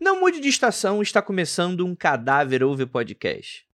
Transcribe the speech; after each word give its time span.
Não 0.00 0.20
mude 0.20 0.40
de 0.40 0.48
estação, 0.48 1.02
está 1.02 1.20
começando 1.22 1.84
um 1.84 1.94
Cadáver 1.94 2.62
Ouve 2.62 2.86
Podcast. 2.86 3.66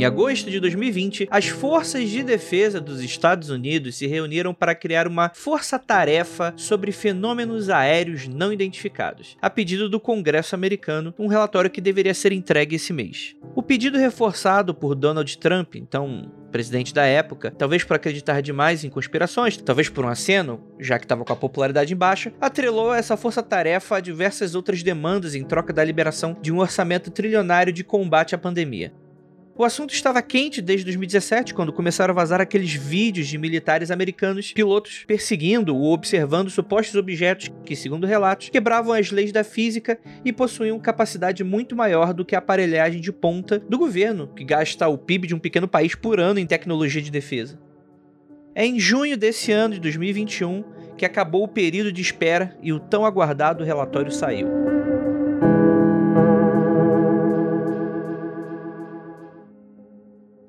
Em 0.00 0.04
agosto 0.06 0.50
de 0.50 0.58
2020, 0.58 1.28
as 1.30 1.48
forças 1.48 2.08
de 2.08 2.22
defesa 2.22 2.80
dos 2.80 3.02
Estados 3.02 3.50
Unidos 3.50 3.96
se 3.96 4.06
reuniram 4.06 4.54
para 4.54 4.74
criar 4.74 5.06
uma 5.06 5.28
força-tarefa 5.28 6.54
sobre 6.56 6.90
fenômenos 6.90 7.68
aéreos 7.68 8.26
não 8.26 8.50
identificados, 8.50 9.36
a 9.42 9.50
pedido 9.50 9.90
do 9.90 10.00
Congresso 10.00 10.54
americano, 10.54 11.12
um 11.18 11.26
relatório 11.26 11.68
que 11.68 11.82
deveria 11.82 12.14
ser 12.14 12.32
entregue 12.32 12.76
esse 12.76 12.94
mês. 12.94 13.36
O 13.54 13.62
pedido 13.62 13.98
reforçado 13.98 14.74
por 14.74 14.94
Donald 14.94 15.36
Trump, 15.36 15.74
então 15.74 16.32
presidente 16.50 16.94
da 16.94 17.04
época, 17.04 17.50
talvez 17.50 17.84
por 17.84 17.94
acreditar 17.94 18.40
demais 18.40 18.82
em 18.84 18.88
conspirações, 18.88 19.58
talvez 19.58 19.90
por 19.90 20.06
um 20.06 20.08
aceno, 20.08 20.60
já 20.78 20.98
que 20.98 21.04
estava 21.04 21.26
com 21.26 21.32
a 21.34 21.36
popularidade 21.36 21.92
em 21.92 21.96
baixa, 21.96 22.32
atrelou 22.40 22.92
essa 22.94 23.18
força-tarefa 23.18 23.96
a 23.96 24.00
diversas 24.00 24.54
outras 24.54 24.82
demandas 24.82 25.34
em 25.34 25.44
troca 25.44 25.74
da 25.74 25.84
liberação 25.84 26.34
de 26.40 26.50
um 26.50 26.58
orçamento 26.58 27.10
trilionário 27.10 27.70
de 27.70 27.84
combate 27.84 28.34
à 28.34 28.38
pandemia. 28.38 28.92
O 29.56 29.64
assunto 29.64 29.92
estava 29.92 30.22
quente 30.22 30.62
desde 30.62 30.84
2017, 30.84 31.52
quando 31.52 31.72
começaram 31.72 32.12
a 32.12 32.14
vazar 32.14 32.40
aqueles 32.40 32.72
vídeos 32.72 33.26
de 33.26 33.36
militares 33.36 33.90
americanos, 33.90 34.52
pilotos, 34.52 35.04
perseguindo 35.06 35.76
ou 35.76 35.92
observando 35.92 36.48
supostos 36.48 36.94
objetos 36.94 37.50
que, 37.64 37.76
segundo 37.76 38.06
relatos, 38.06 38.48
quebravam 38.48 38.94
as 38.94 39.10
leis 39.10 39.32
da 39.32 39.44
física 39.44 39.98
e 40.24 40.32
possuíam 40.32 40.78
capacidade 40.78 41.44
muito 41.44 41.76
maior 41.76 42.14
do 42.14 42.24
que 42.24 42.34
a 42.34 42.38
aparelhagem 42.38 43.00
de 43.00 43.12
ponta 43.12 43.58
do 43.58 43.76
governo, 43.76 44.28
que 44.28 44.44
gasta 44.44 44.88
o 44.88 44.96
PIB 44.96 45.26
de 45.26 45.34
um 45.34 45.38
pequeno 45.38 45.68
país 45.68 45.94
por 45.94 46.18
ano 46.18 46.38
em 46.38 46.46
tecnologia 46.46 47.02
de 47.02 47.10
defesa. 47.10 47.58
É 48.54 48.64
em 48.64 48.80
junho 48.80 49.16
desse 49.16 49.52
ano 49.52 49.74
de 49.74 49.80
2021 49.80 50.64
que 50.96 51.04
acabou 51.04 51.44
o 51.44 51.48
período 51.48 51.92
de 51.92 52.02
espera 52.02 52.56
e 52.62 52.72
o 52.72 52.80
tão 52.80 53.04
aguardado 53.04 53.64
relatório 53.64 54.12
saiu. 54.12 54.59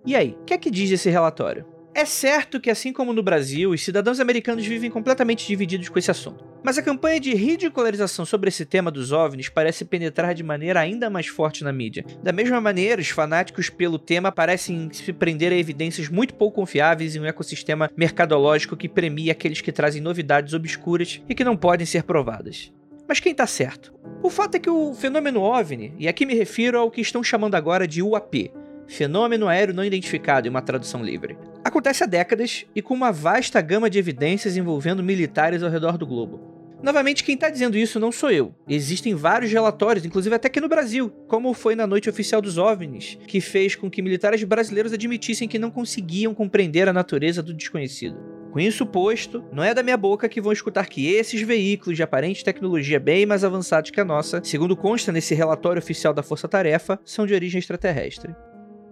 E 0.06 0.16
aí, 0.16 0.36
o 0.42 0.46
que 0.46 0.54
é 0.54 0.58
que 0.58 0.72
diz 0.72 0.90
esse 0.92 1.10
relatório? 1.10 1.66
É 1.94 2.06
certo 2.06 2.60
que, 2.60 2.70
assim 2.70 2.94
como 2.94 3.12
no 3.12 3.22
Brasil, 3.22 3.70
os 3.70 3.84
cidadãos 3.84 4.20
americanos 4.20 4.66
vivem 4.66 4.90
completamente 4.90 5.46
divididos 5.46 5.90
com 5.90 6.00
esse 6.00 6.10
assunto. 6.10 6.44
Mas 6.64 6.78
a 6.78 6.82
campanha 6.82 7.20
de 7.20 7.34
ridicularização 7.36 8.26
sobre 8.26 8.48
esse 8.48 8.66
tema 8.66 8.90
dos 8.90 9.12
OVNIs 9.12 9.50
parece 9.50 9.84
penetrar 9.84 10.34
de 10.34 10.42
maneira 10.42 10.80
ainda 10.80 11.10
mais 11.10 11.28
forte 11.28 11.64
na 11.64 11.74
mídia. 11.74 12.06
Da 12.24 12.32
mesma 12.32 12.62
maneira, 12.62 13.02
os 13.02 13.10
fanáticos 13.10 13.70
pelo 13.70 14.00
tema 14.00 14.32
parecem 14.32 14.90
se 14.94 15.12
prender 15.12 15.52
a 15.52 15.58
evidências 15.58 16.08
muito 16.08 16.34
pouco 16.34 16.56
confiáveis 16.56 17.16
em 17.16 17.20
um 17.20 17.26
ecossistema 17.26 17.92
mercadológico 17.96 18.78
que 18.78 18.88
premia 18.88 19.34
aqueles 19.34 19.60
que 19.60 19.72
trazem 19.72 20.02
novidades 20.02 20.54
obscuras 20.54 21.22
e 21.28 21.36
que 21.36 21.44
não 21.44 21.58
podem 21.58 21.86
ser 21.86 22.04
provadas. 22.04 22.72
Mas 23.08 23.20
quem 23.20 23.36
tá 23.36 23.46
certo? 23.46 23.94
O 24.24 24.30
fato 24.30 24.56
é 24.56 24.60
que 24.60 24.70
o 24.70 24.94
fenômeno 24.94 25.42
OVNI, 25.42 25.94
e 26.00 26.08
aqui 26.08 26.26
me 26.26 26.34
refiro 26.34 26.80
ao 26.80 26.90
que 26.90 27.02
estão 27.02 27.22
chamando 27.22 27.56
agora 27.56 27.86
de 27.86 28.02
UAP, 28.02 28.54
Fenômeno 28.92 29.48
Aéreo 29.48 29.74
Não 29.74 29.86
Identificado 29.86 30.48
em 30.48 30.50
uma 30.50 30.62
tradução 30.62 31.02
livre. 31.02 31.38
Acontece 31.64 32.04
há 32.04 32.08
décadas 32.08 32.66
e 32.76 32.82
com 32.82 32.94
uma 32.94 33.10
vasta 33.10 33.62
gama 33.62 33.90
de 33.90 33.98
evidências 33.98 34.58
envolvendo 34.58 35.02
militares 35.02 35.64
ao 35.64 35.70
redor 35.70 35.98
do 35.98 36.06
globo. 36.06 36.52
Novamente, 36.84 37.24
quem 37.24 37.36
está 37.36 37.50
dizendo 37.50 37.78
isso 37.78 38.00
não 38.00 38.12
sou 38.12 38.32
eu. 38.32 38.54
Existem 38.68 39.16
vários 39.16 39.52
relatórios, 39.52 40.04
inclusive 40.04 40.36
até 40.36 40.48
aqui 40.48 40.60
no 40.60 40.68
Brasil, 40.68 41.10
como 41.28 41.54
foi 41.54 41.74
na 41.74 41.88
noite 41.88 42.10
oficial 42.10 42.42
dos 42.42 42.58
OVNIs, 42.58 43.18
que 43.28 43.40
fez 43.40 43.76
com 43.76 43.90
que 43.90 44.02
militares 44.02 44.44
brasileiros 44.44 44.92
admitissem 44.92 45.48
que 45.48 45.60
não 45.60 45.72
conseguiam 45.72 46.34
compreender 46.34 46.90
a 46.90 46.94
natureza 46.94 47.42
do 47.42 47.54
desconhecido. 47.54 48.18
Com 48.52 48.60
isso 48.60 48.86
posto, 48.86 49.42
não 49.54 49.64
é 49.64 49.74
da 49.74 49.84
minha 49.84 49.96
boca 49.96 50.28
que 50.28 50.42
vão 50.42 50.52
escutar 50.52 50.88
que 50.88 51.08
esses 51.08 51.42
veículos 51.42 51.96
de 51.96 52.04
aparente 52.04 52.44
tecnologia 52.44 53.00
bem 53.00 53.26
mais 53.26 53.46
avançados 53.46 53.92
que 53.92 54.02
a 54.02 54.06
nossa, 54.06 54.42
segundo 54.44 54.76
consta 54.76 55.14
nesse 55.14 55.34
relatório 55.34 55.80
oficial 55.80 56.14
da 56.14 56.22
Força 56.22 56.50
Tarefa, 56.50 57.00
são 57.06 57.26
de 57.26 57.34
origem 57.34 57.60
extraterrestre. 57.60 58.36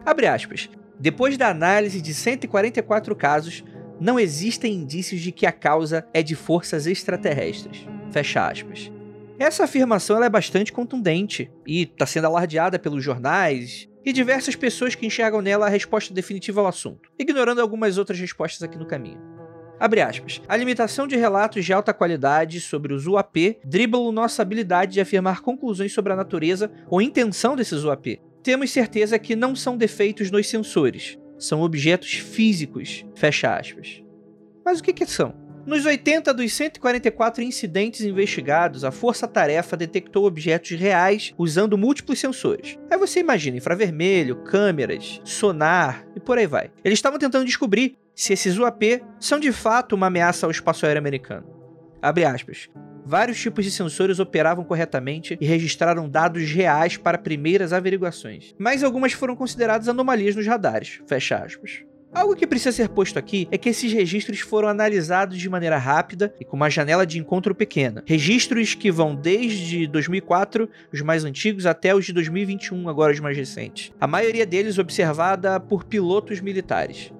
Abre 0.05 0.27
aspas. 0.27 0.69
Depois 0.99 1.37
da 1.37 1.49
análise 1.49 2.01
de 2.01 2.13
144 2.13 3.15
casos, 3.15 3.63
não 3.99 4.19
existem 4.19 4.73
indícios 4.73 5.21
de 5.21 5.31
que 5.31 5.45
a 5.45 5.51
causa 5.51 6.07
é 6.13 6.23
de 6.23 6.35
forças 6.35 6.87
extraterrestres. 6.87 7.85
Fecha 8.11 8.47
aspas. 8.47 8.91
Essa 9.37 9.63
afirmação 9.63 10.21
é 10.21 10.29
bastante 10.29 10.73
contundente 10.73 11.49
e 11.65 11.83
está 11.83 12.05
sendo 12.05 12.27
alardeada 12.27 12.77
pelos 12.77 13.03
jornais 13.03 13.87
e 14.05 14.11
diversas 14.11 14.55
pessoas 14.55 14.95
que 14.95 15.05
enxergam 15.05 15.41
nela 15.41 15.65
a 15.65 15.69
resposta 15.69 16.13
definitiva 16.13 16.59
ao 16.59 16.67
assunto, 16.67 17.09
ignorando 17.17 17.61
algumas 17.61 17.97
outras 17.97 18.19
respostas 18.19 18.63
aqui 18.63 18.77
no 18.77 18.85
caminho. 18.85 19.21
Abre 19.79 20.01
aspas. 20.01 20.41
A 20.47 20.57
limitação 20.57 21.07
de 21.07 21.15
relatos 21.15 21.63
de 21.63 21.71
alta 21.71 21.93
qualidade 21.93 22.59
sobre 22.59 22.93
os 22.93 23.07
UAP 23.07 23.59
driblam 23.63 24.11
nossa 24.11 24.41
habilidade 24.41 24.93
de 24.93 25.01
afirmar 25.01 25.41
conclusões 25.41 25.93
sobre 25.93 26.11
a 26.11 26.17
natureza 26.17 26.69
ou 26.89 27.01
intenção 27.01 27.55
desses 27.55 27.85
UAP, 27.85 28.19
temos 28.49 28.71
certeza 28.71 29.19
que 29.19 29.35
não 29.35 29.55
são 29.55 29.77
defeitos 29.77 30.31
nos 30.31 30.47
sensores, 30.47 31.19
são 31.37 31.61
objetos 31.61 32.13
físicos, 32.13 33.05
fecha 33.13 33.55
aspas. 33.55 34.03
Mas 34.65 34.79
o 34.79 34.83
que, 34.83 34.91
que 34.91 35.05
são? 35.05 35.35
Nos 35.67 35.85
80 35.85 36.33
dos 36.33 36.51
144 36.53 37.43
incidentes 37.43 38.01
investigados, 38.01 38.83
a 38.83 38.89
força-tarefa 38.89 39.77
detectou 39.77 40.25
objetos 40.25 40.71
reais 40.71 41.31
usando 41.37 41.77
múltiplos 41.77 42.17
sensores. 42.17 42.75
Aí 42.89 42.97
você 42.97 43.19
imagina 43.19 43.57
infravermelho, 43.57 44.37
câmeras, 44.37 45.21
sonar 45.23 46.07
e 46.15 46.19
por 46.19 46.39
aí 46.39 46.47
vai. 46.47 46.71
Eles 46.83 46.97
estavam 46.97 47.19
tentando 47.19 47.45
descobrir 47.45 47.97
se 48.15 48.33
esses 48.33 48.57
UAP 48.57 49.03
são 49.19 49.39
de 49.39 49.51
fato 49.51 49.93
uma 49.93 50.07
ameaça 50.07 50.47
ao 50.47 50.51
espaço 50.51 50.87
aéreo 50.87 50.97
americano. 50.99 51.45
Abre 52.01 52.25
aspas. 52.25 52.67
Vários 53.09 53.41
tipos 53.41 53.65
de 53.65 53.71
sensores 53.71 54.19
operavam 54.19 54.63
corretamente 54.63 55.35
e 55.41 55.43
registraram 55.43 56.07
dados 56.07 56.51
reais 56.51 56.95
para 56.95 57.17
primeiras 57.17 57.73
averiguações, 57.73 58.53
mas 58.55 58.83
algumas 58.83 59.13
foram 59.13 59.35
consideradas 59.35 59.87
anomalias 59.87 60.35
nos 60.35 60.45
radares. 60.45 61.01
Fecha 61.07 61.37
aspas. 61.37 61.81
Algo 62.13 62.35
que 62.35 62.45
precisa 62.45 62.71
ser 62.71 62.89
posto 62.89 63.17
aqui 63.17 63.47
é 63.49 63.57
que 63.57 63.69
esses 63.69 63.91
registros 63.91 64.41
foram 64.41 64.67
analisados 64.67 65.39
de 65.39 65.49
maneira 65.49 65.79
rápida 65.79 66.31
e 66.39 66.45
com 66.45 66.55
uma 66.55 66.69
janela 66.69 67.03
de 67.03 67.17
encontro 67.17 67.55
pequena. 67.55 68.03
Registros 68.05 68.75
que 68.75 68.91
vão 68.91 69.15
desde 69.15 69.87
2004, 69.87 70.69
os 70.93 71.01
mais 71.01 71.25
antigos, 71.25 71.65
até 71.65 71.95
os 71.95 72.05
de 72.05 72.13
2021, 72.13 72.89
agora 72.89 73.11
os 73.11 73.19
mais 73.19 73.35
recentes. 73.35 73.91
A 73.99 74.05
maioria 74.05 74.45
deles 74.45 74.77
observada 74.77 75.59
por 75.59 75.83
pilotos 75.83 76.41
militares. 76.41 77.11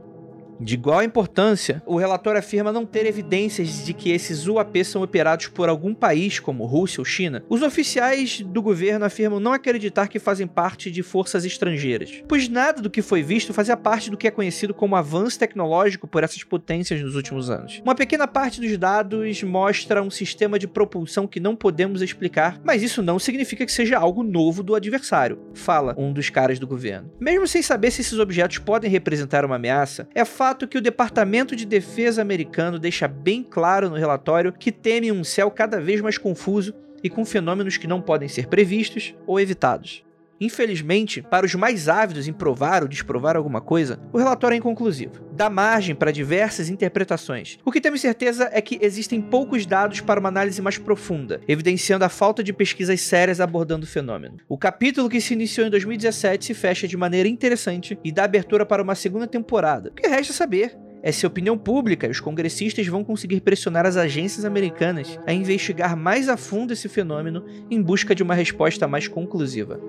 De 0.60 0.74
igual 0.74 1.02
importância, 1.02 1.82
o 1.86 1.96
relatório 1.96 2.38
afirma 2.38 2.74
não 2.74 2.86
ter 2.86 3.06
evidências 3.06 3.86
de 3.86 3.94
que 3.94 4.12
esses 4.12 4.46
UAP 4.46 4.84
são 4.84 5.02
operados 5.02 5.48
por 5.48 5.70
algum 5.70 5.94
país, 5.94 6.38
como 6.38 6.66
Rússia 6.66 7.00
ou 7.00 7.06
China. 7.06 7.46
Os 7.48 7.62
oficiais 7.62 8.42
do 8.42 8.62
governo 8.62 9.06
afirmam 9.06 9.40
não 9.40 9.54
acreditar 9.54 10.10
que 10.10 10.20
fazem 10.20 10.46
parte 10.46 10.92
de 10.92 11.02
forças 11.02 11.46
estrangeiras, 11.46 12.22
pois 12.28 12.50
nada 12.50 12.82
do 12.82 12.90
que 12.90 13.02
foi 13.02 13.24
visto 13.24 13.54
fazia 13.54 13.78
parte 13.78 14.12
do 14.12 14.18
que 14.18 14.28
é 14.28 14.32
conhecido 14.32 14.74
como 14.74 14.98
avanço 14.98 15.40
tecnológico 15.40 16.08
por 16.08 16.26
essas 16.26 16.44
potências 16.44 17.02
nos 17.02 17.16
últimos 17.16 17.50
anos. 17.50 17.82
Uma 17.82 17.96
pequena 17.96 18.28
parte 18.28 18.60
dos 18.60 18.78
dados 18.78 19.42
mostra 19.44 20.04
um 20.04 20.12
sistema 20.12 20.60
de 20.60 20.68
propulsão 20.68 21.26
que 21.26 21.40
não 21.40 21.56
podemos 21.56 22.02
explicar, 22.02 22.60
mas 22.66 22.84
isso 22.84 23.02
não 23.02 23.18
significa 23.18 23.66
que 23.66 23.72
seja 23.72 23.98
algo 23.98 24.24
novo 24.24 24.62
do 24.62 24.76
adversário, 24.76 25.40
fala 25.54 25.96
um 25.98 26.12
dos 26.12 26.30
caras 26.30 26.60
do 26.60 26.68
governo. 26.68 27.10
Mesmo 27.18 27.48
sem 27.48 27.62
saber 27.62 27.92
se 27.92 28.02
esses 28.02 28.20
objetos 28.20 28.58
podem 28.58 28.92
representar 28.92 29.46
uma 29.46 29.56
ameaça, 29.56 30.08
é 30.14 30.26
fácil 30.26 30.49
fato 30.50 30.68
que 30.68 30.80
o 30.80 30.82
Departamento 30.82 31.56
de 31.56 31.64
Defesa 31.64 32.24
americano 32.24 32.80
deixa 32.80 33.08
bem 33.08 33.44
claro 33.44 33.88
no 33.88 33.96
relatório 33.96 34.52
que 34.52 34.72
teme 34.72 35.12
um 35.12 35.24
céu 35.24 35.52
cada 35.52 35.80
vez 35.80 36.02
mais 36.02 36.18
confuso 36.18 36.74
e 37.04 37.10
com 37.10 37.24
fenômenos 37.24 37.78
que 37.78 37.86
não 37.86 38.02
podem 38.02 38.28
ser 38.28 38.48
previstos 38.48 39.14
ou 39.28 39.40
evitados. 39.40 40.04
Infelizmente, 40.40 41.22
para 41.22 41.46
os 41.46 41.54
mais 41.56 41.90
ávidos 41.90 42.28
em 42.28 42.34
provar 42.34 42.82
ou 42.82 42.88
desprovar 42.88 43.36
alguma 43.36 43.60
coisa, 43.60 44.00
o 44.14 44.18
relatório 44.18 44.56
é 44.56 44.58
inconclusivo. 44.58 45.28
Dá 45.34 45.50
margem 45.50 45.94
para 45.94 46.12
diversas 46.12 46.70
interpretações. 46.70 47.58
O 47.66 47.72
que 47.72 47.82
temos 47.82 48.02
certeza 48.02 48.50
é 48.54 48.62
que 48.62 48.80
existem 48.82 49.22
poucos 49.22 49.66
dados 49.66 50.02
para 50.02 50.20
uma 50.20 50.30
análise 50.30 50.62
mais 50.62 50.78
profunda, 50.78 51.42
evidenciando 51.48 52.06
a 52.06 52.10
falta 52.10 52.44
de 52.44 52.54
pesquisas 52.54 53.02
sérias 53.02 53.42
abordando 53.42 53.86
o 53.86 53.90
fenômeno. 53.90 54.38
O 54.48 54.58
capítulo 54.58 55.10
que 55.10 55.22
se 55.22 55.34
iniciou 55.34 55.68
em 55.68 55.70
2017 55.70 56.46
se 56.46 56.54
fecha 56.54 56.88
de 56.88 56.96
maneira 56.96 57.28
interessante 57.28 57.98
e 58.04 58.12
dá 58.12 58.24
abertura 58.24 58.66
para 58.66 58.84
uma 58.84 58.96
segunda 58.96 59.28
temporada. 59.28 59.90
O 59.90 59.94
que 59.94 60.08
resta 60.08 60.34
saber 60.34 60.78
é 61.02 61.12
se 61.12 61.26
a 61.26 61.30
opinião 61.30 61.58
pública 61.58 62.08
e 62.08 62.10
os 62.10 62.20
congressistas 62.20 62.88
vão 62.88 63.04
conseguir 63.04 63.42
pressionar 63.42 63.86
as 63.86 63.98
agências 63.98 64.46
americanas 64.46 65.20
a 65.26 65.34
investigar 65.34 65.96
mais 65.96 66.30
a 66.30 66.38
fundo 66.38 66.74
esse 66.74 66.90
fenômeno 66.90 67.44
em 67.70 67.82
busca 67.82 68.16
de 68.16 68.24
uma 68.24 68.34
resposta 68.34 68.88
mais 68.88 69.08
conclusiva. 69.08 69.80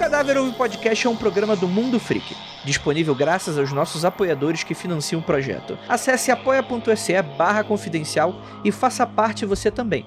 Cadáver 0.00 0.38
Ouve 0.38 0.56
Podcast 0.56 1.06
é 1.06 1.10
um 1.10 1.16
programa 1.16 1.54
do 1.54 1.68
Mundo 1.68 2.00
Freak, 2.00 2.34
disponível 2.64 3.14
graças 3.14 3.58
aos 3.58 3.70
nossos 3.70 4.04
apoiadores 4.04 4.64
que 4.64 4.74
financiam 4.74 5.20
o 5.20 5.24
projeto. 5.24 5.78
Acesse 5.88 6.30
apoia.se 6.30 7.22
barra 7.22 7.62
confidencial 7.62 8.34
e 8.64 8.72
faça 8.72 9.06
parte 9.06 9.44
você 9.44 9.70
também. 9.70 10.06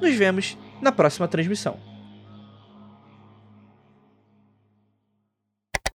Nos 0.00 0.14
vemos 0.14 0.56
na 0.80 0.90
próxima 0.90 1.28
transmissão. 1.28 1.93